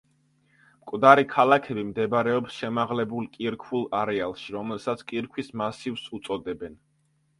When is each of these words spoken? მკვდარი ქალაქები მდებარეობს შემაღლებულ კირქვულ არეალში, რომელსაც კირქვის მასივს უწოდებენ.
მკვდარი 0.83 1.25
ქალაქები 1.33 1.83
მდებარეობს 1.89 2.57
შემაღლებულ 2.61 3.29
კირქვულ 3.35 3.85
არეალში, 4.01 4.51
რომელსაც 4.59 5.05
კირქვის 5.13 5.53
მასივს 5.63 6.09
უწოდებენ. 6.21 6.79